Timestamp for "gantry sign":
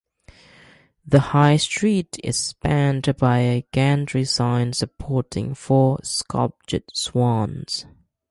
3.71-4.73